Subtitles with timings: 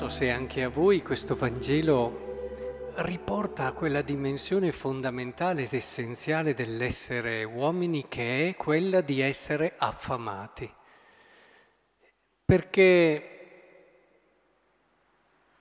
[0.00, 8.08] So se anche a voi questo Vangelo riporta quella dimensione fondamentale ed essenziale dell'essere uomini
[8.08, 10.74] che è quella di essere affamati.
[12.46, 13.28] Perché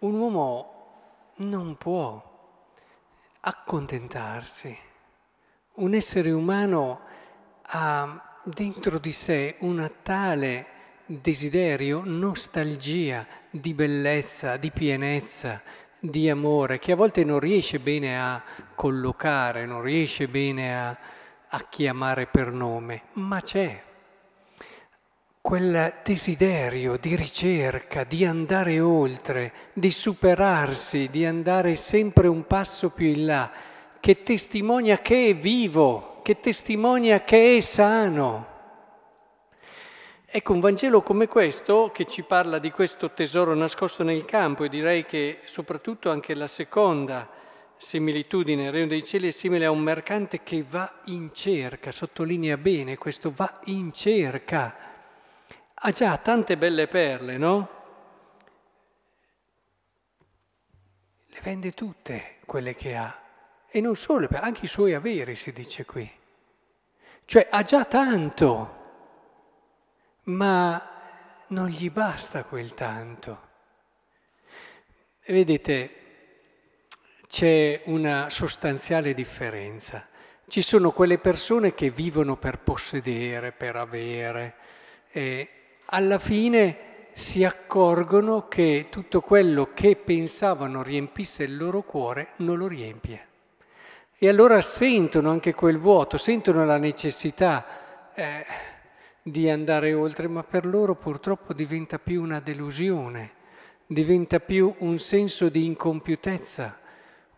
[0.00, 2.60] un uomo non può
[3.40, 4.78] accontentarsi.
[5.76, 7.00] Un essere umano
[7.62, 10.75] ha dentro di sé una tale
[11.06, 15.62] desiderio, nostalgia di bellezza, di pienezza,
[16.00, 18.42] di amore, che a volte non riesce bene a
[18.74, 20.98] collocare, non riesce bene a,
[21.48, 23.82] a chiamare per nome, ma c'è
[25.40, 33.06] quel desiderio di ricerca, di andare oltre, di superarsi, di andare sempre un passo più
[33.06, 33.52] in là,
[34.00, 38.54] che testimonia che è vivo, che testimonia che è sano.
[40.36, 44.68] Ecco, un Vangelo come questo, che ci parla di questo tesoro nascosto nel campo, e
[44.68, 47.26] direi che soprattutto anche la seconda
[47.78, 52.58] similitudine, il Regno dei Cieli è simile a un mercante che va in cerca, sottolinea
[52.58, 54.76] bene questo va in cerca
[55.72, 57.68] ha già tante belle perle, no?
[61.28, 63.22] Le vende tutte quelle che ha.
[63.70, 66.10] E non solo, anche i suoi averi, si dice qui.
[67.24, 68.75] Cioè ha già tanto,
[70.26, 70.82] ma
[71.48, 73.40] non gli basta quel tanto.
[75.26, 75.90] Vedete,
[77.26, 80.06] c'è una sostanziale differenza.
[80.46, 84.54] Ci sono quelle persone che vivono per possedere, per avere,
[85.10, 85.48] e
[85.86, 92.68] alla fine si accorgono che tutto quello che pensavano riempisse il loro cuore non lo
[92.68, 93.26] riempie.
[94.18, 98.46] E allora sentono anche quel vuoto, sentono la necessità eh,
[99.28, 103.32] di andare oltre, ma per loro purtroppo diventa più una delusione,
[103.84, 106.78] diventa più un senso di incompiutezza,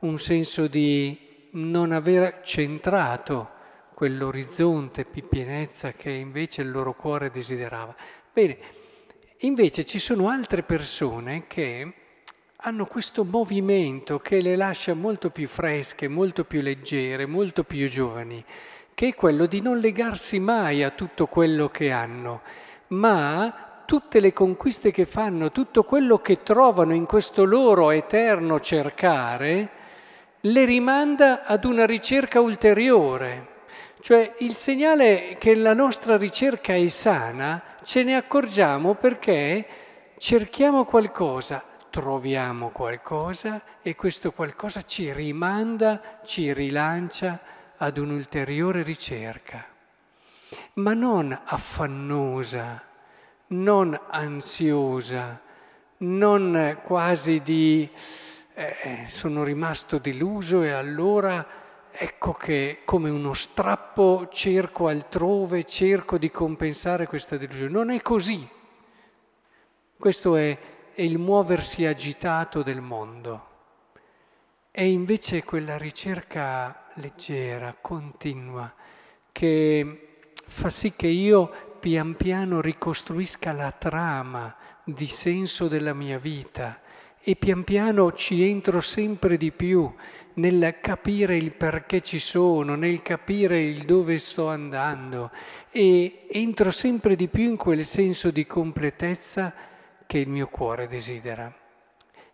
[0.00, 3.56] un senso di non aver centrato
[3.94, 7.96] quell'orizzonte pienezza che invece il loro cuore desiderava.
[8.34, 8.58] Bene,
[9.38, 11.94] invece ci sono altre persone che
[12.54, 18.44] hanno questo movimento che le lascia molto più fresche, molto più leggere, molto più giovani,
[18.98, 22.40] che è quello di non legarsi mai a tutto quello che hanno,
[22.88, 29.70] ma tutte le conquiste che fanno, tutto quello che trovano in questo loro eterno cercare,
[30.40, 33.46] le rimanda ad una ricerca ulteriore.
[34.00, 39.64] Cioè il segnale che la nostra ricerca è sana ce ne accorgiamo perché
[40.18, 49.66] cerchiamo qualcosa, troviamo qualcosa e questo qualcosa ci rimanda, ci rilancia ad un'ulteriore ricerca,
[50.74, 52.82] ma non affannosa,
[53.48, 55.40] non ansiosa,
[55.98, 57.88] non quasi di
[58.54, 61.46] eh, sono rimasto deluso e allora
[61.90, 67.70] ecco che come uno strappo cerco altrove, cerco di compensare questa delusione.
[67.70, 68.48] Non è così.
[69.96, 70.58] Questo è,
[70.92, 73.47] è il muoversi agitato del mondo.
[74.78, 78.72] È invece quella ricerca leggera, continua,
[79.32, 81.50] che fa sì che io
[81.80, 86.80] pian piano ricostruisca la trama di senso della mia vita
[87.20, 89.92] e pian piano ci entro sempre di più
[90.34, 95.32] nel capire il perché ci sono, nel capire il dove sto andando
[95.72, 99.52] e entro sempre di più in quel senso di completezza
[100.06, 101.66] che il mio cuore desidera.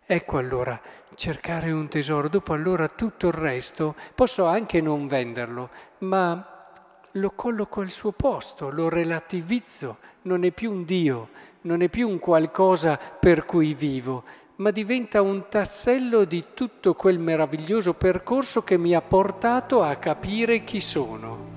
[0.07, 0.79] Ecco allora
[1.15, 6.69] cercare un tesoro, dopo allora tutto il resto posso anche non venderlo, ma
[7.13, 11.29] lo colloco al suo posto, lo relativizzo, non è più un Dio,
[11.61, 14.23] non è più un qualcosa per cui vivo,
[14.57, 20.63] ma diventa un tassello di tutto quel meraviglioso percorso che mi ha portato a capire
[20.63, 21.54] chi sono.